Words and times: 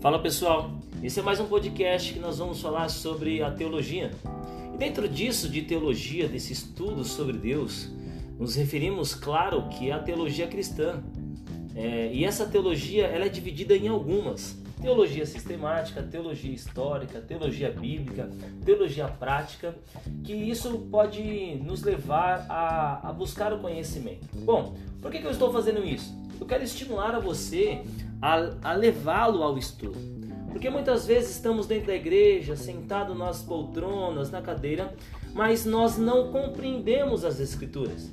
Fala 0.00 0.18
pessoal, 0.18 0.70
esse 1.02 1.20
é 1.20 1.22
mais 1.22 1.40
um 1.40 1.44
podcast 1.44 2.14
que 2.14 2.18
nós 2.18 2.38
vamos 2.38 2.58
falar 2.62 2.88
sobre 2.88 3.42
a 3.42 3.50
teologia. 3.50 4.10
E 4.72 4.78
dentro 4.78 5.06
disso, 5.06 5.46
de 5.46 5.60
teologia, 5.60 6.26
desse 6.26 6.54
estudo 6.54 7.04
sobre 7.04 7.36
Deus, 7.36 7.86
nos 8.38 8.54
referimos, 8.56 9.14
claro, 9.14 9.68
que 9.68 9.90
é 9.90 9.92
a 9.92 9.98
teologia 9.98 10.46
cristã. 10.46 11.02
É, 11.76 12.10
e 12.14 12.24
essa 12.24 12.46
teologia 12.46 13.08
ela 13.08 13.26
é 13.26 13.28
dividida 13.28 13.76
em 13.76 13.88
algumas: 13.88 14.58
teologia 14.80 15.26
sistemática, 15.26 16.02
teologia 16.02 16.54
histórica, 16.54 17.20
teologia 17.20 17.70
bíblica, 17.70 18.30
teologia 18.64 19.06
prática, 19.06 19.76
que 20.24 20.32
isso 20.32 20.78
pode 20.90 21.56
nos 21.56 21.82
levar 21.82 22.46
a, 22.48 23.10
a 23.10 23.12
buscar 23.12 23.52
o 23.52 23.58
conhecimento. 23.58 24.26
Bom, 24.32 24.74
por 25.02 25.10
que, 25.10 25.18
que 25.18 25.26
eu 25.26 25.30
estou 25.30 25.52
fazendo 25.52 25.84
isso? 25.84 26.19
Eu 26.40 26.46
quero 26.46 26.64
estimular 26.64 27.14
a 27.14 27.20
você 27.20 27.82
a, 28.20 28.70
a 28.70 28.72
levá-lo 28.72 29.42
ao 29.42 29.58
estudo. 29.58 29.98
Porque 30.50 30.68
muitas 30.68 31.06
vezes 31.06 31.30
estamos 31.30 31.66
dentro 31.66 31.88
da 31.88 31.94
igreja, 31.94 32.56
sentados 32.56 33.16
nas 33.16 33.42
poltronas, 33.42 34.30
na 34.30 34.42
cadeira, 34.42 34.92
mas 35.32 35.64
nós 35.64 35.96
não 35.96 36.32
compreendemos 36.32 37.24
as 37.24 37.38
Escrituras. 37.38 38.10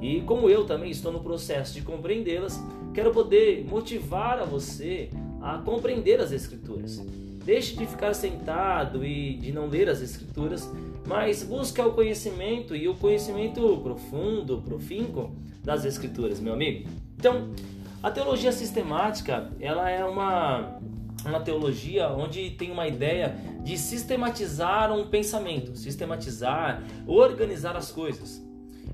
E 0.00 0.20
como 0.20 0.48
eu 0.48 0.64
também 0.64 0.90
estou 0.90 1.10
no 1.10 1.20
processo 1.20 1.74
de 1.74 1.82
compreendê-las, 1.82 2.60
quero 2.94 3.10
poder 3.10 3.64
motivar 3.64 4.38
a 4.38 4.44
você 4.44 5.10
a 5.40 5.58
compreender 5.58 6.20
as 6.20 6.30
Escrituras. 6.30 6.98
Deixe 7.44 7.76
de 7.76 7.84
ficar 7.86 8.14
sentado 8.14 9.04
e 9.04 9.34
de 9.34 9.50
não 9.50 9.66
ler 9.66 9.88
as 9.88 10.00
Escrituras, 10.00 10.70
mas 11.04 11.42
busque 11.42 11.80
o 11.80 11.92
conhecimento 11.92 12.76
e 12.76 12.86
o 12.86 12.94
conhecimento 12.94 13.80
profundo, 13.82 14.62
profinco 14.64 15.32
das 15.64 15.84
Escrituras, 15.84 16.38
meu 16.38 16.52
amigo. 16.52 16.88
Então, 17.22 17.50
a 18.02 18.10
teologia 18.10 18.50
sistemática, 18.50 19.48
ela 19.60 19.88
é 19.88 20.04
uma, 20.04 20.80
uma 21.24 21.38
teologia 21.38 22.08
onde 22.08 22.50
tem 22.50 22.72
uma 22.72 22.88
ideia 22.88 23.36
de 23.62 23.78
sistematizar 23.78 24.92
um 24.92 25.06
pensamento, 25.06 25.76
sistematizar, 25.76 26.82
organizar 27.06 27.76
as 27.76 27.92
coisas. 27.92 28.44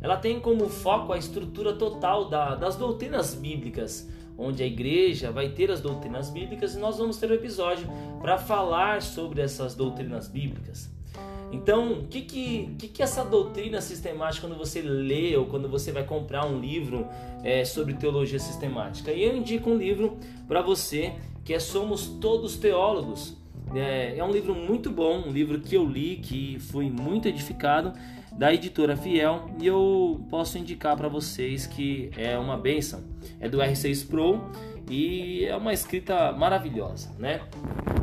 Ela 0.02 0.18
tem 0.18 0.38
como 0.40 0.68
foco 0.68 1.14
a 1.14 1.16
estrutura 1.16 1.72
total 1.72 2.28
da, 2.28 2.54
das 2.54 2.76
doutrinas 2.76 3.32
bíblicas, 3.32 4.06
onde 4.36 4.62
a 4.62 4.66
igreja 4.66 5.32
vai 5.32 5.48
ter 5.48 5.70
as 5.70 5.80
doutrinas 5.80 6.28
bíblicas 6.28 6.74
e 6.74 6.78
nós 6.78 6.98
vamos 6.98 7.16
ter 7.16 7.30
um 7.30 7.34
episódio 7.34 7.88
para 8.20 8.36
falar 8.36 9.00
sobre 9.00 9.40
essas 9.40 9.74
doutrinas 9.74 10.28
bíblicas. 10.28 10.97
Então, 11.50 11.92
o 11.92 12.06
que, 12.06 12.22
que, 12.22 12.74
que, 12.78 12.88
que 12.88 13.02
essa 13.02 13.24
doutrina 13.24 13.80
sistemática, 13.80 14.46
quando 14.46 14.58
você 14.58 14.82
lê 14.82 15.36
ou 15.36 15.46
quando 15.46 15.68
você 15.68 15.90
vai 15.90 16.04
comprar 16.04 16.44
um 16.46 16.60
livro 16.60 17.06
é, 17.42 17.64
sobre 17.64 17.94
teologia 17.94 18.38
sistemática? 18.38 19.12
E 19.12 19.22
eu 19.22 19.36
indico 19.36 19.70
um 19.70 19.76
livro 19.76 20.18
para 20.46 20.60
você 20.60 21.14
que 21.44 21.54
é 21.54 21.58
Somos 21.58 22.06
Todos 22.20 22.56
Teólogos. 22.56 23.34
É, 23.74 24.18
é, 24.18 24.24
um 24.24 24.30
livro 24.30 24.54
muito 24.54 24.90
bom, 24.90 25.24
um 25.26 25.30
livro 25.30 25.60
que 25.60 25.74
eu 25.74 25.84
li, 25.84 26.16
que 26.16 26.58
foi 26.58 26.90
muito 26.90 27.26
edificado, 27.28 27.92
da 28.32 28.52
editora 28.52 28.96
Fiel, 28.96 29.50
e 29.58 29.66
eu 29.66 30.20
posso 30.30 30.58
indicar 30.58 30.96
para 30.96 31.08
vocês 31.08 31.66
que 31.66 32.10
é 32.16 32.38
uma 32.38 32.56
benção. 32.56 33.02
É 33.40 33.48
do 33.48 33.58
R6 33.58 34.06
Pro 34.06 34.40
e 34.90 35.44
é 35.44 35.56
uma 35.56 35.72
escrita 35.72 36.32
maravilhosa, 36.32 37.14
né? 37.18 37.40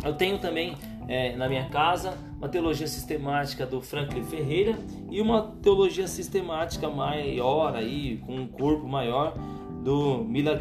Eu 0.04 0.14
tenho 0.14 0.38
também 0.38 0.76
é, 1.08 1.36
na 1.36 1.48
minha 1.48 1.70
casa, 1.70 2.18
uma 2.38 2.50
teologia 2.50 2.88
sistemática 2.88 3.66
do 3.66 3.82
Franklin 3.82 4.24
Ferreira 4.24 4.78
e 5.10 5.22
uma 5.22 5.56
teologia 5.62 6.08
sistemática 6.08 6.90
maior 6.90 7.76
aí, 7.76 8.18
com 8.26 8.36
um 8.36 8.48
corpo 8.48 8.88
maior 8.88 9.36
do 9.84 10.24
Miller 10.24 10.60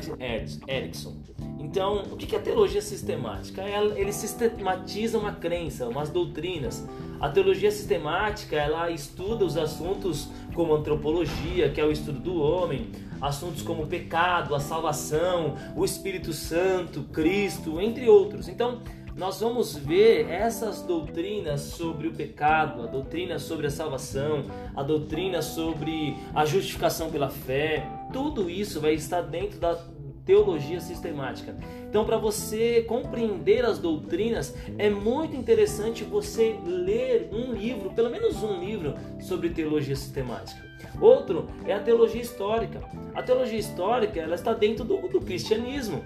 Erickson. 0.68 1.16
Então, 1.58 2.02
o 2.12 2.16
que 2.16 2.36
é 2.36 2.38
a 2.38 2.42
teologia 2.42 2.82
sistemática? 2.82 3.62
Ele 3.96 4.12
sistematiza 4.12 5.18
uma 5.18 5.32
crença, 5.32 5.88
umas 5.88 6.10
doutrinas. 6.10 6.86
A 7.18 7.28
teologia 7.28 7.70
sistemática, 7.70 8.54
ela 8.54 8.90
estuda 8.90 9.44
os 9.44 9.56
assuntos 9.56 10.28
como 10.54 10.74
antropologia, 10.74 11.70
que 11.70 11.80
é 11.80 11.84
o 11.84 11.90
estudo 11.90 12.20
do 12.20 12.40
homem, 12.40 12.90
assuntos 13.20 13.62
como 13.62 13.84
o 13.84 13.86
pecado, 13.86 14.54
a 14.54 14.60
salvação, 14.60 15.56
o 15.74 15.84
Espírito 15.84 16.32
Santo, 16.32 17.02
Cristo, 17.04 17.80
entre 17.80 18.08
outros. 18.08 18.46
Então, 18.46 18.82
nós 19.16 19.40
vamos 19.40 19.76
ver 19.76 20.28
essas 20.28 20.82
doutrinas 20.82 21.60
sobre 21.60 22.08
o 22.08 22.12
pecado, 22.12 22.82
a 22.82 22.86
doutrina 22.86 23.38
sobre 23.38 23.68
a 23.68 23.70
salvação, 23.70 24.46
a 24.74 24.82
doutrina 24.82 25.40
sobre 25.40 26.16
a 26.34 26.44
justificação 26.44 27.10
pela 27.10 27.28
fé. 27.28 27.86
Tudo 28.12 28.50
isso 28.50 28.80
vai 28.80 28.94
estar 28.94 29.22
dentro 29.22 29.60
da 29.60 29.78
teologia 30.24 30.80
sistemática. 30.80 31.54
Então, 31.88 32.04
para 32.04 32.16
você 32.16 32.82
compreender 32.82 33.64
as 33.64 33.78
doutrinas, 33.78 34.56
é 34.78 34.90
muito 34.90 35.36
interessante 35.36 36.02
você 36.02 36.58
ler 36.66 37.28
um 37.32 37.52
livro, 37.52 37.90
pelo 37.90 38.10
menos 38.10 38.42
um 38.42 38.58
livro, 38.58 38.94
sobre 39.20 39.50
teologia 39.50 39.94
sistemática. 39.94 40.64
Outro 41.00 41.48
é 41.66 41.72
a 41.72 41.80
teologia 41.80 42.20
histórica. 42.20 42.80
A 43.14 43.22
teologia 43.22 43.58
histórica 43.58 44.18
ela 44.18 44.34
está 44.34 44.52
dentro 44.52 44.84
do, 44.84 45.08
do 45.08 45.20
cristianismo 45.20 46.04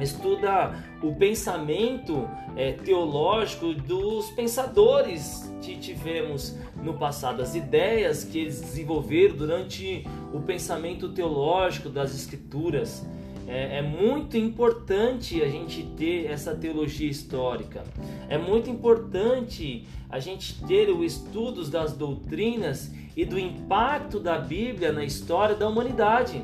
estuda 0.00 0.74
o 1.02 1.14
pensamento 1.14 2.28
é, 2.56 2.72
teológico 2.72 3.74
dos 3.74 4.30
pensadores 4.30 5.52
que 5.62 5.76
tivemos 5.76 6.56
no 6.82 6.94
passado, 6.94 7.40
as 7.40 7.54
ideias 7.54 8.24
que 8.24 8.38
eles 8.38 8.60
desenvolveram 8.60 9.36
durante 9.36 10.06
o 10.32 10.40
pensamento 10.40 11.08
teológico 11.10 11.88
das 11.88 12.14
escrituras. 12.14 13.06
É, 13.46 13.78
é, 13.78 13.82
muito 13.82 14.36
importante 14.36 15.42
a 15.42 15.48
gente 15.48 15.82
ter 15.96 16.26
essa 16.26 16.54
teologia 16.54 17.10
histórica. 17.10 17.82
É 18.28 18.38
muito 18.38 18.70
importante 18.70 19.86
a 20.08 20.18
gente 20.18 20.62
ter 20.64 20.88
os 20.90 21.04
estudos 21.04 21.68
das 21.68 21.92
doutrinas 21.92 22.92
e 23.16 23.24
do 23.24 23.38
impacto 23.38 24.18
da 24.18 24.38
Bíblia 24.38 24.92
na 24.92 25.04
história 25.04 25.54
da 25.54 25.68
humanidade. 25.68 26.42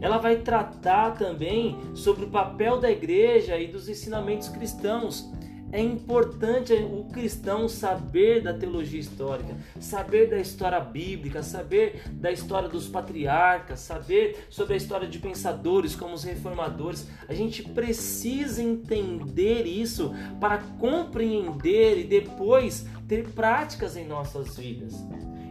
Ela 0.00 0.18
vai 0.18 0.36
tratar 0.36 1.12
também 1.12 1.76
sobre 1.94 2.24
o 2.24 2.30
papel 2.30 2.80
da 2.80 2.90
igreja 2.90 3.58
e 3.58 3.66
dos 3.66 3.88
ensinamentos 3.88 4.48
cristãos. 4.48 5.30
É 5.72 5.80
importante 5.80 6.72
o 6.72 7.04
cristão 7.12 7.68
saber 7.68 8.42
da 8.42 8.52
teologia 8.52 8.98
histórica, 8.98 9.54
saber 9.78 10.28
da 10.28 10.38
história 10.38 10.80
bíblica, 10.80 11.44
saber 11.44 12.02
da 12.10 12.32
história 12.32 12.68
dos 12.68 12.88
patriarcas, 12.88 13.78
saber 13.78 14.46
sobre 14.50 14.74
a 14.74 14.76
história 14.76 15.06
de 15.06 15.20
pensadores 15.20 15.94
como 15.94 16.14
os 16.14 16.24
reformadores. 16.24 17.06
A 17.28 17.34
gente 17.34 17.62
precisa 17.62 18.60
entender 18.60 19.64
isso 19.64 20.12
para 20.40 20.58
compreender 20.80 21.98
e 21.98 22.04
depois 22.04 22.84
ter 23.06 23.28
práticas 23.28 23.96
em 23.96 24.04
nossas 24.04 24.56
vidas. 24.56 24.94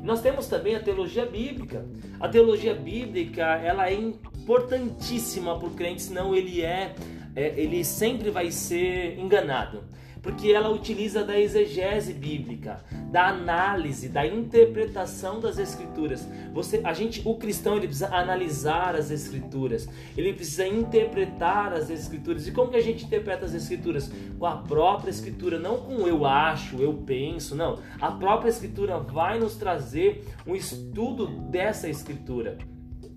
Nós 0.09 0.21
temos 0.21 0.47
também 0.47 0.75
a 0.75 0.79
teologia 0.79 1.23
bíblica. 1.23 1.85
A 2.19 2.27
teologia 2.27 2.73
bíblica 2.73 3.43
ela 3.43 3.87
é 3.87 3.93
importantíssima 3.93 5.55
para 5.59 5.67
o 5.67 5.75
crente, 5.75 6.01
senão 6.01 6.33
ele 6.33 6.63
é, 6.63 6.95
é, 7.35 7.53
ele 7.55 7.85
sempre 7.85 8.31
vai 8.31 8.49
ser 8.49 9.19
enganado 9.19 9.83
porque 10.21 10.51
ela 10.51 10.69
utiliza 10.69 11.23
da 11.23 11.39
exegese 11.39 12.13
bíblica, 12.13 12.83
da 13.11 13.27
análise, 13.27 14.09
da 14.09 14.25
interpretação 14.25 15.39
das 15.39 15.57
escrituras. 15.57 16.27
Você, 16.53 16.81
a 16.83 16.93
gente, 16.93 17.21
o 17.25 17.35
cristão, 17.35 17.77
ele 17.77 17.87
precisa 17.87 18.13
analisar 18.13 18.95
as 18.95 19.11
escrituras, 19.11 19.87
ele 20.17 20.33
precisa 20.33 20.67
interpretar 20.67 21.73
as 21.73 21.89
escrituras. 21.89 22.47
E 22.47 22.51
como 22.51 22.71
que 22.71 22.77
a 22.77 22.81
gente 22.81 23.05
interpreta 23.05 23.45
as 23.45 23.53
escrituras? 23.53 24.11
Com 24.37 24.45
a 24.45 24.57
própria 24.57 25.09
escritura, 25.09 25.57
não 25.57 25.77
com 25.77 26.07
eu 26.07 26.25
acho, 26.25 26.81
eu 26.81 26.93
penso, 26.93 27.55
não. 27.55 27.79
A 27.99 28.11
própria 28.11 28.49
escritura 28.49 28.99
vai 28.99 29.39
nos 29.39 29.55
trazer 29.55 30.25
um 30.45 30.55
estudo 30.55 31.27
dessa 31.27 31.87
escritura. 31.89 32.57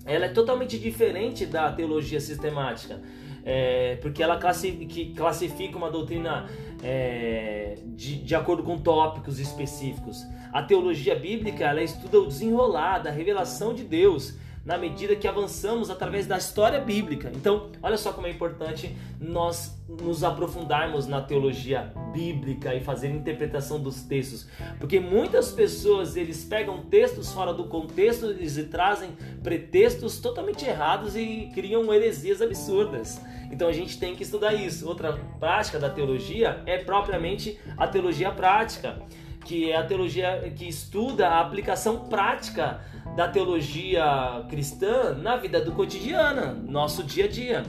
Ela 0.04 0.26
é 0.26 0.28
totalmente 0.28 0.78
diferente 0.78 1.46
da 1.46 1.70
teologia 1.72 2.20
sistemática 2.20 3.00
é, 3.44 3.96
porque 3.96 4.22
ela 4.22 4.38
classifica, 4.38 5.16
classifica 5.16 5.76
uma 5.76 5.90
doutrina 5.90 6.48
é, 6.82 7.78
de, 7.86 8.18
de 8.18 8.34
acordo 8.34 8.62
com 8.62 8.78
tópicos 8.78 9.38
específicos. 9.38 10.26
A 10.52 10.62
teologia 10.62 11.14
bíblica 11.14 11.64
ela 11.64 11.82
estuda 11.82 12.20
o 12.20 12.26
desenrolar 12.26 12.98
da 12.98 13.10
revelação 13.10 13.74
de 13.74 13.84
Deus 13.84 14.34
na 14.64 14.78
medida 14.78 15.16
que 15.16 15.26
avançamos 15.26 15.90
através 15.90 16.26
da 16.26 16.38
história 16.38 16.80
bíblica. 16.80 17.32
Então, 17.34 17.70
olha 17.82 17.96
só 17.96 18.12
como 18.12 18.26
é 18.26 18.30
importante 18.30 18.96
nós 19.20 19.76
nos 19.88 20.22
aprofundarmos 20.22 21.06
na 21.06 21.20
teologia 21.20 21.92
bíblica 22.12 22.74
e 22.74 22.80
fazer 22.80 23.08
interpretação 23.10 23.80
dos 23.80 24.02
textos, 24.02 24.46
porque 24.78 25.00
muitas 25.00 25.50
pessoas 25.50 26.16
eles 26.16 26.44
pegam 26.44 26.82
textos 26.82 27.32
fora 27.32 27.52
do 27.52 27.64
contexto 27.64 28.32
e 28.32 28.64
trazem 28.64 29.10
pretextos 29.42 30.18
totalmente 30.20 30.64
errados 30.64 31.16
e 31.16 31.50
criam 31.54 31.92
heresias 31.92 32.40
absurdas. 32.40 33.20
Então 33.50 33.68
a 33.68 33.72
gente 33.72 33.98
tem 33.98 34.14
que 34.14 34.22
estudar 34.22 34.54
isso. 34.54 34.88
Outra 34.88 35.12
prática 35.38 35.78
da 35.78 35.90
teologia 35.90 36.62
é 36.64 36.78
propriamente 36.78 37.58
a 37.76 37.86
teologia 37.86 38.30
prática, 38.30 39.02
que 39.44 39.70
é 39.70 39.76
a 39.76 39.84
teologia 39.84 40.52
que 40.56 40.66
estuda 40.66 41.28
a 41.28 41.40
aplicação 41.40 42.08
prática 42.08 42.80
da 43.16 43.28
teologia 43.28 44.44
cristã 44.48 45.14
na 45.14 45.36
vida 45.36 45.60
do 45.60 45.72
cotidiano, 45.72 46.54
nosso 46.70 47.02
dia 47.02 47.26
a 47.26 47.28
dia. 47.28 47.62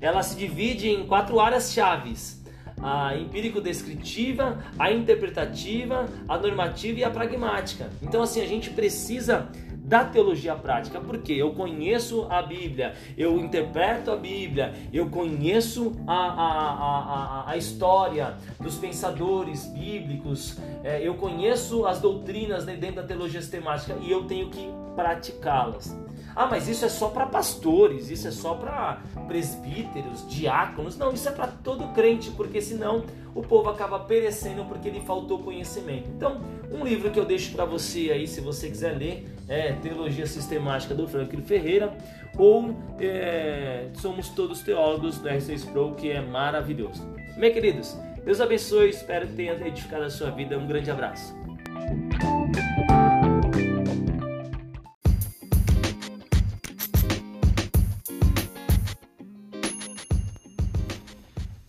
Ela 0.00 0.22
se 0.22 0.36
divide 0.36 0.88
em 0.88 1.06
quatro 1.06 1.40
áreas 1.40 1.72
chaves: 1.72 2.42
a 2.80 3.16
empírico-descritiva, 3.16 4.58
a 4.78 4.92
interpretativa, 4.92 6.06
a 6.28 6.38
normativa 6.38 7.00
e 7.00 7.04
a 7.04 7.10
pragmática. 7.10 7.90
Então, 8.02 8.22
assim, 8.22 8.40
a 8.40 8.46
gente 8.46 8.70
precisa 8.70 9.48
da 9.94 10.04
teologia 10.04 10.56
prática, 10.56 10.98
porque 10.98 11.32
eu 11.32 11.52
conheço 11.52 12.26
a 12.28 12.42
Bíblia, 12.42 12.94
eu 13.16 13.38
interpreto 13.38 14.10
a 14.10 14.16
Bíblia, 14.16 14.74
eu 14.92 15.08
conheço 15.08 15.92
a, 16.04 16.16
a, 16.16 17.44
a, 17.44 17.50
a 17.52 17.56
história 17.56 18.34
dos 18.58 18.76
pensadores 18.76 19.66
bíblicos, 19.66 20.58
é, 20.82 21.00
eu 21.00 21.14
conheço 21.14 21.86
as 21.86 22.00
doutrinas 22.00 22.64
dentro 22.64 22.96
da 22.96 23.04
teologia 23.04 23.40
sistemática 23.40 23.94
e 24.02 24.10
eu 24.10 24.24
tenho 24.24 24.50
que 24.50 24.68
praticá-las. 24.96 25.96
Ah, 26.36 26.46
mas 26.46 26.68
isso 26.68 26.84
é 26.84 26.88
só 26.88 27.08
para 27.08 27.26
pastores, 27.26 28.10
isso 28.10 28.26
é 28.26 28.30
só 28.30 28.54
para 28.54 29.00
presbíteros, 29.28 30.28
diáconos. 30.28 30.96
Não, 30.96 31.12
isso 31.12 31.28
é 31.28 31.32
para 31.32 31.46
todo 31.46 31.92
crente, 31.92 32.30
porque 32.32 32.60
senão 32.60 33.04
o 33.34 33.42
povo 33.42 33.68
acaba 33.68 33.98
perecendo 34.00 34.64
porque 34.64 34.90
lhe 34.90 35.00
faltou 35.00 35.38
conhecimento. 35.40 36.08
Então, 36.08 36.40
um 36.70 36.84
livro 36.84 37.10
que 37.10 37.18
eu 37.18 37.24
deixo 37.24 37.52
para 37.52 37.64
você 37.64 38.10
aí, 38.10 38.26
se 38.26 38.40
você 38.40 38.68
quiser 38.68 38.96
ler, 38.96 39.28
é 39.48 39.72
Teologia 39.74 40.26
Sistemática 40.26 40.94
do 40.94 41.06
Franklin 41.06 41.42
Ferreira 41.42 41.96
ou 42.36 42.74
é, 42.98 43.88
Somos 43.94 44.28
Todos 44.30 44.60
Teólogos 44.60 45.18
do 45.18 45.28
R6 45.28 45.70
Pro, 45.70 45.94
que 45.94 46.10
é 46.10 46.20
maravilhoso. 46.20 47.06
Meus 47.36 47.52
queridos, 47.52 47.96
Deus 48.24 48.40
abençoe, 48.40 48.88
espero 48.88 49.26
que 49.28 49.34
tenha 49.34 49.52
edificado 49.66 50.04
a 50.04 50.10
sua 50.10 50.30
vida. 50.30 50.58
Um 50.58 50.66
grande 50.66 50.90
abraço. 50.90 51.34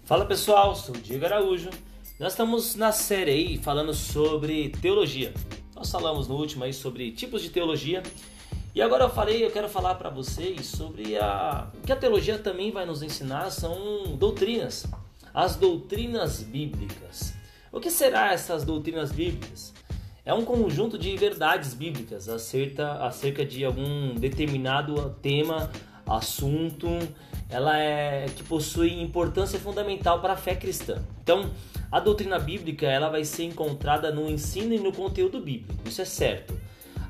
Fala 0.06 0.24
pessoal, 0.24 0.76
sou 0.76 0.94
o 0.94 1.00
Diego 1.00 1.26
Araújo. 1.26 1.72
Nós 2.20 2.34
estamos 2.34 2.76
na 2.76 2.92
série 2.92 3.32
aí 3.32 3.58
falando 3.58 3.92
sobre 3.92 4.70
teologia. 4.70 5.34
Nós 5.76 5.90
falamos 5.90 6.28
no 6.28 6.36
último 6.36 6.64
aí 6.64 6.72
sobre 6.72 7.12
tipos 7.12 7.42
de 7.42 7.50
teologia. 7.50 8.04
E 8.76 8.84
agora 8.84 9.06
eu 9.06 9.10
falei, 9.10 9.44
eu 9.44 9.50
quero 9.50 9.68
falar 9.68 9.96
para 9.96 10.12
vocês 10.12 10.68
sobre 10.68 11.18
a 11.18 11.72
o 11.74 11.88
que 11.88 11.92
a 11.92 11.96
teologia 11.96 12.38
também 12.38 12.70
vai 12.70 12.86
nos 12.86 13.02
ensinar 13.02 13.50
são 13.50 14.16
doutrinas, 14.16 14.86
as 15.34 15.56
doutrinas 15.56 16.44
bíblicas. 16.44 17.34
O 17.72 17.80
que 17.80 17.90
será 17.90 18.32
essas 18.32 18.64
doutrinas 18.64 19.12
bíblicas? 19.12 19.74
É 20.24 20.36
um 20.36 20.46
conjunto 20.46 21.00
de 21.00 21.18
verdades 21.18 21.74
bíblicas 21.74 22.30
acerca, 22.30 23.04
acerca 23.04 23.44
de 23.44 23.66
algum 23.66 24.14
determinado 24.14 25.18
tema, 25.20 25.72
assunto, 26.06 26.90
ela 27.50 27.78
é 27.78 28.26
que 28.36 28.44
possui 28.44 29.02
importância 29.02 29.60
fundamental 29.60 30.22
para 30.22 30.34
a 30.34 30.38
fé 30.38 30.56
cristã. 30.56 31.04
Então, 31.22 31.52
a 31.92 32.00
doutrina 32.00 32.40
bíblica 32.40 32.86
ela 32.88 33.10
vai 33.10 33.24
ser 33.24 33.44
encontrada 33.44 34.12
no 34.12 34.30
ensino 34.30 34.74
e 34.74 34.80
no 34.80 34.92
conteúdo 34.92 35.40
bíblico, 35.40 35.88
isso 35.88 36.02
é 36.02 36.06
certo, 36.06 36.60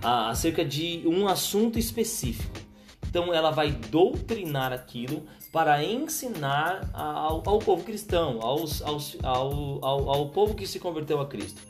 acerca 0.01 0.63
de 0.63 1.03
um 1.05 1.27
assunto 1.27 1.79
específico. 1.79 2.59
Então, 3.07 3.33
ela 3.33 3.49
vai 3.49 3.71
doutrinar 3.71 4.73
aquilo 4.73 5.25
para 5.51 5.81
ensinar 5.81 6.89
ao, 6.93 7.41
ao 7.45 7.59
povo 7.59 7.83
cristão, 7.83 8.39
aos, 8.41 8.81
aos, 8.81 9.17
ao, 9.23 9.85
ao, 9.85 10.09
ao 10.09 10.29
povo 10.29 10.53
que 10.53 10.67
se 10.67 10.79
converteu 10.79 11.21
a 11.21 11.25
Cristo. 11.25 11.61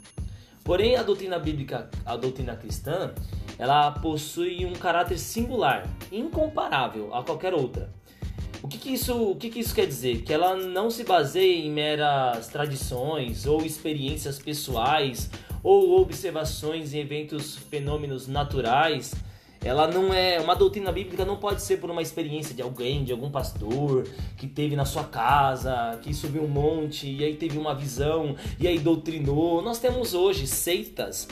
Porém, 0.63 0.95
a 0.95 1.03
doutrina 1.03 1.37
bíblica, 1.37 1.91
a 2.03 2.17
doutrina 2.17 2.55
cristã, 2.55 3.13
ela 3.59 3.91
possui 3.91 4.65
um 4.65 4.73
caráter 4.73 5.19
singular, 5.19 5.87
incomparável 6.11 7.13
a 7.13 7.23
qualquer 7.23 7.53
outra. 7.53 7.93
O 8.65 8.67
que, 8.67 8.79
que 8.79 8.93
isso, 8.93 9.15
o 9.15 9.35
que, 9.35 9.51
que 9.51 9.59
isso 9.59 9.75
quer 9.75 9.85
dizer? 9.85 10.23
Que 10.23 10.33
ela 10.33 10.55
não 10.55 10.89
se 10.89 11.03
baseia 11.03 11.55
em 11.55 11.69
meras 11.69 12.47
tradições 12.47 13.45
ou 13.45 13.63
experiências 13.63 14.39
pessoais 14.39 15.29
ou 15.61 16.01
observações 16.01 16.91
em 16.91 16.97
eventos, 16.97 17.55
fenômenos 17.69 18.27
naturais. 18.27 19.13
Ela 19.63 19.87
não 19.87 20.11
é 20.11 20.39
uma 20.39 20.55
doutrina 20.55 20.91
bíblica 20.91 21.23
não 21.23 21.37
pode 21.37 21.61
ser 21.61 21.77
por 21.77 21.91
uma 21.91 22.01
experiência 22.01 22.55
de 22.55 22.63
alguém, 22.63 23.03
de 23.03 23.11
algum 23.11 23.29
pastor 23.29 24.07
que 24.35 24.47
teve 24.47 24.75
na 24.75 24.83
sua 24.83 25.03
casa, 25.03 25.99
que 26.01 26.11
subiu 26.11 26.41
um 26.41 26.47
monte 26.47 27.07
e 27.07 27.23
aí 27.23 27.35
teve 27.35 27.59
uma 27.59 27.75
visão 27.75 28.35
e 28.59 28.67
aí 28.67 28.79
doutrinou. 28.79 29.61
Nós 29.61 29.77
temos 29.77 30.15
hoje 30.15 30.47
seitas 30.47 31.27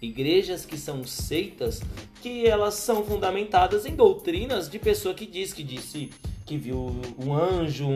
igrejas 0.00 0.64
que 0.64 0.78
são 0.78 1.04
seitas 1.04 1.82
que 2.22 2.46
elas 2.46 2.72
são 2.72 3.04
fundamentadas 3.04 3.84
em 3.84 3.94
doutrinas 3.94 4.70
de 4.70 4.78
pessoa 4.78 5.14
que 5.14 5.26
diz 5.26 5.52
que 5.52 5.62
disse 5.62 6.08
que 6.50 6.56
viu 6.56 7.00
um 7.16 7.32
anjo, 7.32 7.86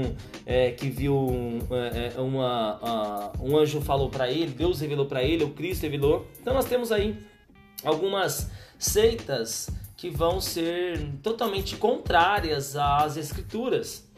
é, 0.47 0.71
que 0.71 0.89
viu 0.89 1.61
é, 1.93 2.12
é 2.17 2.21
uma, 2.21 3.33
um 3.41 3.56
anjo 3.59 3.81
falou 3.81 4.09
para 4.09 4.31
ele, 4.31 4.53
Deus 4.53 4.79
revelou 4.79 5.06
para 5.06 5.25
ele, 5.25 5.43
o 5.43 5.51
Cristo 5.51 5.83
revelou. 5.83 6.25
Então 6.41 6.55
nós 6.55 6.65
temos 6.67 6.93
aí 6.93 7.19
algumas 7.85 8.49
seitas 8.79 9.69
que 9.97 10.09
vão 10.09 10.41
ser 10.41 11.05
totalmente 11.21 11.75
contrárias 11.75 12.77
às 12.77 13.17
escrituras. 13.17 14.09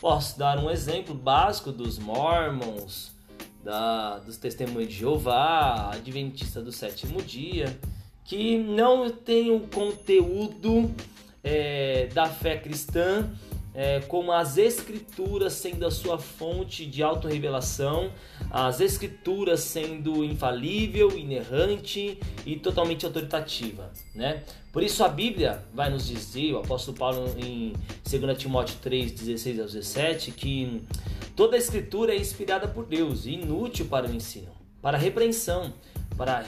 Posso 0.00 0.38
dar 0.38 0.56
um 0.60 0.70
exemplo 0.70 1.12
básico 1.12 1.72
dos 1.72 1.98
Mormons, 1.98 3.10
da, 3.64 4.18
dos 4.20 4.36
Testemunhos 4.36 4.88
de 4.88 5.00
Jeová, 5.00 5.90
Adventista 5.92 6.62
do 6.62 6.70
Sétimo 6.70 7.20
Dia, 7.20 7.76
que 8.24 8.56
não 8.56 9.10
tem 9.10 9.50
o 9.50 9.58
conteúdo 9.66 10.94
é, 11.42 12.06
da 12.14 12.26
fé 12.26 12.56
cristã 12.56 13.28
é, 13.74 14.00
como 14.00 14.32
as 14.32 14.58
escrituras 14.58 15.52
sendo 15.52 15.86
a 15.86 15.90
sua 15.90 16.18
fonte 16.18 16.84
de 16.84 17.02
autorrevelação, 17.02 18.12
as 18.50 18.80
escrituras 18.80 19.60
sendo 19.60 20.24
infalível, 20.24 21.16
inerrante 21.16 22.18
e 22.44 22.56
totalmente 22.56 23.06
autoritativa, 23.06 23.92
né? 24.14 24.42
Por 24.72 24.82
isso 24.82 25.02
a 25.02 25.08
Bíblia 25.08 25.64
vai 25.74 25.90
nos 25.90 26.06
dizer, 26.06 26.52
o 26.52 26.58
apóstolo 26.58 26.96
Paulo 26.96 27.34
em 27.38 27.72
2 28.08 28.38
Timóteo 28.38 28.76
3, 28.80 29.12
16 29.12 29.60
a 29.60 29.64
17, 29.64 30.30
que 30.32 30.82
toda 31.34 31.56
a 31.56 31.58
escritura 31.58 32.14
é 32.14 32.16
inspirada 32.16 32.68
por 32.68 32.86
Deus 32.86 33.26
e 33.26 33.32
inútil 33.32 33.86
para 33.86 34.06
o 34.06 34.14
ensino, 34.14 34.52
para 34.80 34.96
a 34.96 35.00
repreensão, 35.00 35.72
para 36.16 36.44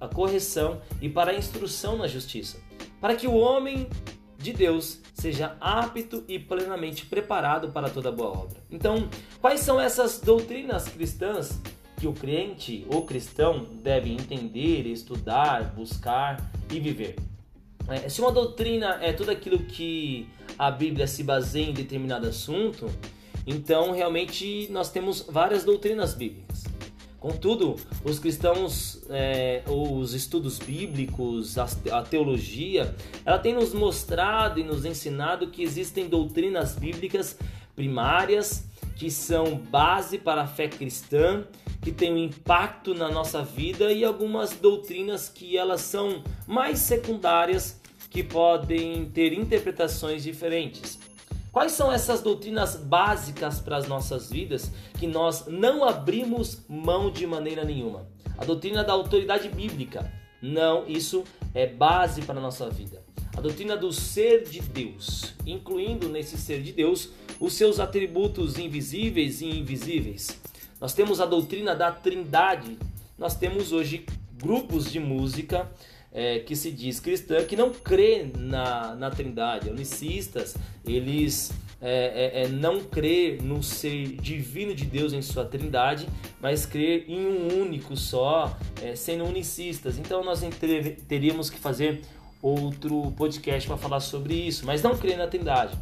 a 0.00 0.08
correção 0.08 0.80
e 1.02 1.08
para 1.08 1.32
a 1.32 1.34
instrução 1.34 1.98
na 1.98 2.06
justiça, 2.06 2.58
para 3.00 3.16
que 3.16 3.26
o 3.26 3.34
homem 3.34 3.88
de 4.44 4.52
Deus 4.52 5.00
seja 5.14 5.56
apto 5.58 6.22
e 6.28 6.38
plenamente 6.38 7.06
preparado 7.06 7.70
para 7.70 7.88
toda 7.88 8.12
boa 8.12 8.30
obra. 8.30 8.58
Então, 8.70 9.08
quais 9.40 9.60
são 9.60 9.80
essas 9.80 10.20
doutrinas 10.20 10.86
cristãs 10.86 11.58
que 11.96 12.06
o 12.06 12.12
crente 12.12 12.84
ou 12.90 13.06
cristão 13.06 13.64
deve 13.82 14.12
entender, 14.12 14.86
estudar, 14.86 15.72
buscar 15.74 16.52
e 16.70 16.78
viver? 16.78 17.16
É, 17.88 18.06
se 18.10 18.20
uma 18.20 18.30
doutrina 18.30 18.98
é 19.00 19.14
tudo 19.14 19.30
aquilo 19.30 19.60
que 19.60 20.28
a 20.58 20.70
Bíblia 20.70 21.06
se 21.06 21.22
baseia 21.22 21.70
em 21.70 21.72
determinado 21.72 22.26
assunto, 22.26 22.90
então 23.46 23.92
realmente 23.92 24.68
nós 24.70 24.90
temos 24.90 25.22
várias 25.22 25.64
doutrinas 25.64 26.12
bíblicas. 26.12 26.64
Contudo, 27.24 27.76
os 28.04 28.18
cristãos, 28.18 29.00
é, 29.08 29.62
os 29.66 30.12
estudos 30.12 30.58
bíblicos, 30.58 31.56
a, 31.56 31.66
a 31.92 32.02
teologia, 32.02 32.94
ela 33.24 33.38
tem 33.38 33.54
nos 33.54 33.72
mostrado 33.72 34.60
e 34.60 34.62
nos 34.62 34.84
ensinado 34.84 35.46
que 35.46 35.62
existem 35.62 36.06
doutrinas 36.06 36.74
bíblicas 36.74 37.38
primárias 37.74 38.66
que 38.94 39.10
são 39.10 39.56
base 39.56 40.18
para 40.18 40.42
a 40.42 40.46
fé 40.46 40.68
cristã, 40.68 41.46
que 41.80 41.90
tem 41.90 42.12
um 42.12 42.18
impacto 42.18 42.92
na 42.92 43.10
nossa 43.10 43.42
vida 43.42 43.90
e 43.90 44.04
algumas 44.04 44.50
doutrinas 44.50 45.26
que 45.26 45.56
elas 45.56 45.80
são 45.80 46.22
mais 46.46 46.78
secundárias 46.80 47.80
que 48.10 48.22
podem 48.22 49.06
ter 49.06 49.32
interpretações 49.32 50.22
diferentes. 50.22 50.98
Quais 51.54 51.70
são 51.70 51.92
essas 51.92 52.20
doutrinas 52.20 52.74
básicas 52.74 53.60
para 53.60 53.76
as 53.76 53.86
nossas 53.86 54.28
vidas 54.28 54.72
que 54.98 55.06
nós 55.06 55.46
não 55.46 55.84
abrimos 55.84 56.64
mão 56.68 57.12
de 57.12 57.28
maneira 57.28 57.64
nenhuma? 57.64 58.08
A 58.36 58.44
doutrina 58.44 58.82
da 58.82 58.92
autoridade 58.92 59.48
bíblica. 59.48 60.12
Não, 60.42 60.84
isso 60.88 61.22
é 61.54 61.64
base 61.64 62.22
para 62.22 62.40
a 62.40 62.42
nossa 62.42 62.68
vida. 62.68 63.04
A 63.36 63.40
doutrina 63.40 63.76
do 63.76 63.92
ser 63.92 64.42
de 64.42 64.60
Deus, 64.60 65.32
incluindo 65.46 66.08
nesse 66.08 66.36
ser 66.36 66.60
de 66.60 66.72
Deus 66.72 67.10
os 67.38 67.52
seus 67.52 67.78
atributos 67.78 68.58
invisíveis 68.58 69.40
e 69.40 69.46
invisíveis. 69.46 70.40
Nós 70.80 70.92
temos 70.92 71.20
a 71.20 71.24
doutrina 71.24 71.72
da 71.72 71.92
Trindade. 71.92 72.76
Nós 73.16 73.36
temos 73.36 73.70
hoje 73.70 74.04
grupos 74.42 74.90
de 74.90 74.98
música 74.98 75.70
é, 76.14 76.38
que 76.38 76.54
se 76.54 76.70
diz 76.70 77.00
cristã 77.00 77.44
que 77.44 77.56
não 77.56 77.72
crê 77.72 78.30
na, 78.38 78.94
na 78.94 79.10
trindade. 79.10 79.68
Unicistas, 79.68 80.56
eles 80.86 81.52
é, 81.82 82.42
é, 82.42 82.42
é, 82.44 82.48
não 82.48 82.80
crê 82.80 83.36
no 83.42 83.62
ser 83.62 84.16
divino 84.16 84.74
de 84.74 84.86
Deus 84.86 85.12
em 85.12 85.20
sua 85.20 85.44
trindade, 85.44 86.08
mas 86.40 86.64
crer 86.64 87.04
em 87.08 87.26
um 87.26 87.60
único 87.60 87.96
só, 87.96 88.56
é, 88.80 88.94
sendo 88.94 89.24
unicistas. 89.24 89.98
Então 89.98 90.24
nós 90.24 90.40
teríamos 91.08 91.50
que 91.50 91.58
fazer 91.58 92.02
outro 92.40 93.12
podcast 93.12 93.66
para 93.66 93.76
falar 93.76 94.00
sobre 94.00 94.34
isso, 94.34 94.64
mas 94.64 94.82
não 94.82 94.96
crê 94.96 95.16
na 95.16 95.26
trindade. 95.26 95.76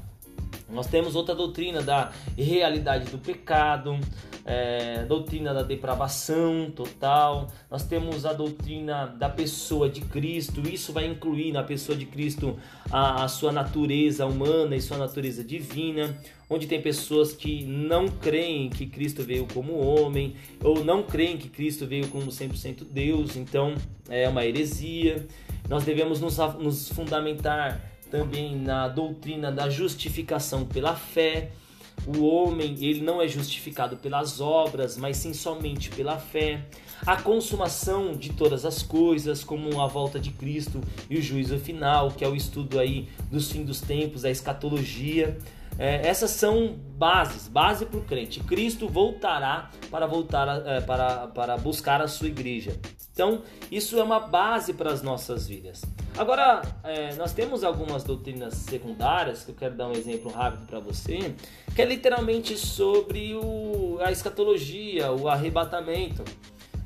Nós 0.73 0.87
temos 0.87 1.15
outra 1.15 1.35
doutrina 1.35 1.83
da 1.83 2.11
realidade 2.37 3.11
do 3.11 3.19
pecado, 3.19 3.99
é, 4.45 5.05
doutrina 5.05 5.55
da 5.55 5.63
depravação 5.63 6.71
total, 6.75 7.49
nós 7.71 7.85
temos 7.85 8.27
a 8.27 8.33
doutrina 8.33 9.07
da 9.07 9.29
pessoa 9.29 9.89
de 9.89 10.01
Cristo, 10.01 10.61
isso 10.69 10.93
vai 10.93 11.07
incluir 11.07 11.53
na 11.53 11.63
pessoa 11.63 11.97
de 11.97 12.07
Cristo 12.07 12.59
a, 12.91 13.25
a 13.25 13.29
sua 13.29 13.53
natureza 13.53 14.27
humana 14.27 14.75
e 14.75 14.81
sua 14.81 14.99
natureza 14.99 15.45
divina, 15.45 16.17
onde 16.51 16.67
tem 16.67 16.81
pessoas 16.83 17.33
que 17.33 17.65
não 17.65 18.09
creem 18.09 18.69
que 18.69 18.87
Cristo 18.87 19.23
veio 19.23 19.47
como 19.53 19.79
homem, 19.79 20.35
ou 20.63 20.85
não 20.85 21.03
creem 21.03 21.37
que 21.37 21.49
Cristo 21.49 21.87
veio 21.87 22.09
como 22.09 22.27
100% 22.27 22.85
Deus, 22.91 23.37
então 23.37 23.75
é 24.09 24.29
uma 24.29 24.45
heresia. 24.45 25.27
Nós 25.69 25.85
devemos 25.85 26.21
nos, 26.21 26.37
nos 26.59 26.89
fundamentar 26.89 27.92
também 28.13 28.55
na 28.55 28.89
doutrina 28.89 29.51
da 29.51 29.71
justificação 29.71 30.67
pela 30.67 30.95
fé, 30.95 31.51
o 32.07 32.23
homem 32.27 32.77
ele 32.85 33.01
não 33.01 33.23
é 33.23 33.27
justificado 33.27 33.97
pelas 33.97 34.39
obras, 34.39 34.99
mas 34.99 35.17
sim 35.17 35.33
somente 35.33 35.89
pela 35.89 36.19
fé. 36.19 36.67
A 37.07 37.17
consumação 37.17 38.13
de 38.13 38.31
todas 38.35 38.67
as 38.67 38.83
coisas, 38.83 39.43
como 39.43 39.81
a 39.81 39.87
volta 39.87 40.21
de 40.21 40.31
Cristo 40.31 40.79
e 41.09 41.17
o 41.17 41.23
juízo 41.23 41.59
final, 41.59 42.11
que 42.11 42.23
é 42.23 42.29
o 42.29 42.37
estudo 42.37 42.79
aí 42.79 43.09
dos 43.31 43.51
fins 43.51 43.65
dos 43.65 43.81
tempos, 43.81 44.27
a 44.27 44.31
escatologia. 44.31 45.39
É, 45.79 46.07
essas 46.07 46.33
são 46.33 46.77
bases, 46.99 47.49
base 47.49 47.87
para 47.87 47.99
o 47.99 48.05
crente. 48.05 48.41
Cristo 48.41 48.89
voltará 48.89 49.71
para 49.91 50.07
voltar 50.07 50.67
é, 50.67 50.83
para, 50.83 51.29
para 51.29 51.57
buscar 51.57 52.03
a 52.03 52.09
sua 52.09 52.29
igreja. 52.29 52.79
Então, 53.13 53.43
isso 53.71 53.99
é 53.99 54.03
uma 54.03 54.19
base 54.19 54.73
para 54.73 54.91
as 54.91 55.03
nossas 55.03 55.47
vidas. 55.47 55.83
Agora, 56.17 56.63
é, 56.83 57.15
nós 57.15 57.33
temos 57.33 57.63
algumas 57.63 58.05
doutrinas 58.05 58.55
secundárias, 58.55 59.45
que 59.45 59.51
eu 59.51 59.55
quero 59.55 59.75
dar 59.75 59.89
um 59.89 59.93
exemplo 59.93 60.31
rápido 60.31 60.67
para 60.67 60.81
você, 60.81 61.35
que 61.75 61.83
é 61.83 61.85
literalmente 61.85 62.57
sobre 62.57 63.35
o, 63.35 63.99
a 64.01 64.11
escatologia, 64.11 65.13
o 65.13 65.29
arrebatamento. 65.29 66.25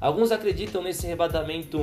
Alguns 0.00 0.32
acreditam 0.32 0.82
nesse 0.82 1.06
arrebatamento 1.06 1.78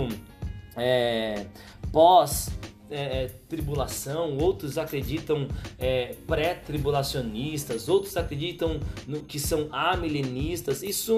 é, 0.76 1.46
pós 1.92 2.50
é, 2.90 3.24
é, 3.24 3.28
tribulação, 3.48 4.38
outros 4.38 4.78
acreditam 4.78 5.48
é, 5.80 6.16
pré-tribulacionistas, 6.28 7.88
outros 7.88 8.16
acreditam 8.18 8.80
no, 9.08 9.22
que 9.22 9.40
são 9.40 9.68
amilenistas. 9.72 10.84
Isso 10.84 11.16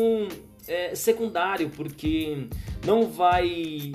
é 0.67 0.95
secundário, 0.95 1.69
porque 1.69 2.47
não 2.85 3.09
vai 3.09 3.93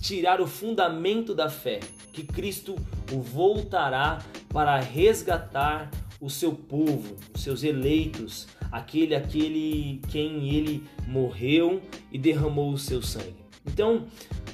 tirar 0.00 0.40
o 0.40 0.46
fundamento 0.46 1.34
da 1.34 1.48
fé, 1.48 1.80
que 2.12 2.22
Cristo 2.22 2.76
o 3.12 3.20
voltará 3.20 4.22
para 4.48 4.78
resgatar 4.78 5.90
o 6.20 6.30
seu 6.30 6.52
povo, 6.52 7.16
os 7.34 7.42
seus 7.42 7.62
eleitos, 7.62 8.46
aquele 8.70 9.14
aquele 9.14 10.00
quem 10.10 10.54
ele 10.54 10.84
morreu 11.06 11.82
e 12.12 12.18
derramou 12.18 12.72
o 12.72 12.78
seu 12.78 13.02
sangue. 13.02 13.44
Então, 13.66 14.06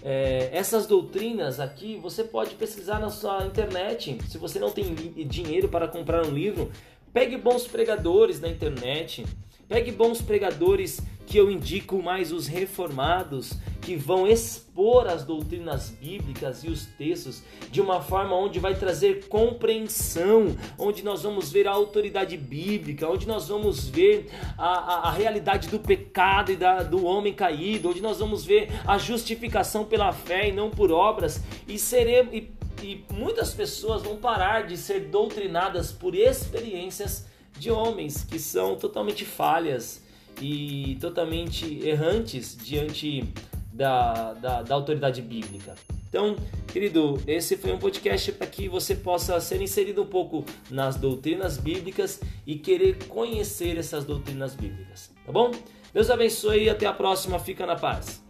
é, 0.02 0.50
essas 0.52 0.86
doutrinas 0.86 1.60
aqui 1.60 1.96
você 1.96 2.24
pode 2.24 2.54
pesquisar 2.54 2.98
na 2.98 3.10
sua 3.10 3.44
internet. 3.44 4.18
Se 4.28 4.38
você 4.38 4.58
não 4.58 4.70
tem 4.70 4.94
dinheiro 5.26 5.68
para 5.68 5.88
comprar 5.88 6.24
um 6.24 6.30
livro, 6.30 6.70
pegue 7.12 7.36
bons 7.36 7.66
pregadores 7.66 8.40
na 8.40 8.48
internet. 8.48 9.24
Pegue 9.68 9.92
bons 9.92 10.20
pregadores 10.20 11.00
que 11.30 11.38
eu 11.38 11.48
indico 11.48 12.02
mais 12.02 12.32
os 12.32 12.48
reformados, 12.48 13.52
que 13.80 13.94
vão 13.94 14.26
expor 14.26 15.06
as 15.06 15.22
doutrinas 15.24 15.88
bíblicas 15.90 16.64
e 16.64 16.68
os 16.68 16.86
textos 16.86 17.44
de 17.70 17.80
uma 17.80 18.02
forma 18.02 18.34
onde 18.34 18.58
vai 18.58 18.74
trazer 18.74 19.28
compreensão, 19.28 20.56
onde 20.76 21.04
nós 21.04 21.22
vamos 21.22 21.52
ver 21.52 21.68
a 21.68 21.70
autoridade 21.70 22.36
bíblica, 22.36 23.08
onde 23.08 23.28
nós 23.28 23.46
vamos 23.46 23.88
ver 23.88 24.28
a, 24.58 24.66
a, 24.66 25.08
a 25.08 25.12
realidade 25.12 25.68
do 25.68 25.78
pecado 25.78 26.50
e 26.50 26.56
da, 26.56 26.82
do 26.82 27.04
homem 27.04 27.32
caído, 27.32 27.90
onde 27.90 28.02
nós 28.02 28.18
vamos 28.18 28.44
ver 28.44 28.68
a 28.84 28.98
justificação 28.98 29.84
pela 29.84 30.10
fé 30.12 30.48
e 30.48 30.52
não 30.52 30.68
por 30.68 30.90
obras, 30.90 31.40
e 31.68 31.78
seremos. 31.78 32.34
E, 32.34 32.50
e 32.82 33.04
muitas 33.12 33.54
pessoas 33.54 34.02
vão 34.02 34.16
parar 34.16 34.66
de 34.66 34.76
ser 34.76 35.02
doutrinadas 35.02 35.92
por 35.92 36.16
experiências 36.16 37.24
de 37.56 37.70
homens 37.70 38.24
que 38.24 38.38
são 38.38 38.74
totalmente 38.74 39.24
falhas 39.24 40.09
e 40.40 40.96
totalmente 41.00 41.86
errantes 41.86 42.56
diante 42.56 43.24
da, 43.72 44.34
da, 44.34 44.62
da 44.62 44.74
autoridade 44.74 45.22
bíblica. 45.22 45.74
Então, 46.08 46.34
querido, 46.66 47.22
esse 47.26 47.56
foi 47.56 47.72
um 47.72 47.78
podcast 47.78 48.32
para 48.32 48.46
que 48.46 48.68
você 48.68 48.96
possa 48.96 49.38
ser 49.40 49.62
inserido 49.62 50.02
um 50.02 50.06
pouco 50.06 50.44
nas 50.68 50.96
doutrinas 50.96 51.56
bíblicas 51.56 52.20
e 52.44 52.56
querer 52.56 53.06
conhecer 53.06 53.78
essas 53.78 54.04
doutrinas 54.04 54.54
bíblicas, 54.54 55.10
tá 55.24 55.30
bom? 55.30 55.52
Deus 55.94 56.10
abençoe 56.10 56.64
e 56.64 56.70
até 56.70 56.86
a 56.86 56.92
próxima. 56.92 57.38
Fica 57.38 57.66
na 57.66 57.76
paz. 57.76 58.22